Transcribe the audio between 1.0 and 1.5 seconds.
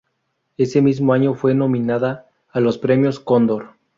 año